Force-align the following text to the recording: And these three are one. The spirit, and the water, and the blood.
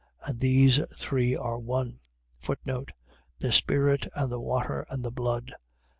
And 0.25 0.39
these 0.39 0.79
three 0.97 1.35
are 1.35 1.59
one. 1.59 1.99
The 2.47 3.51
spirit, 3.51 4.07
and 4.15 4.31
the 4.31 4.39
water, 4.41 4.83
and 4.89 5.05
the 5.05 5.11
blood. 5.11 5.53